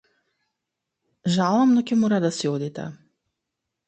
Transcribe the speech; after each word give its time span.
Жалам 1.35 1.75
но 1.77 1.83
ќе 1.91 1.97
мора 2.05 2.21
да 2.23 2.31
си 2.39 2.49
одите. 2.53 2.87